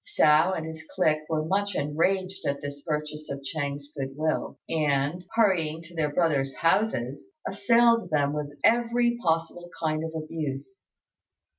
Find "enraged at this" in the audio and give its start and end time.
1.75-2.81